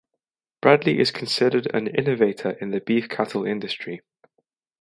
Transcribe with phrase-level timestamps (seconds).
[0.63, 4.01] Bradley is considered an innovator in the beef cattle industry.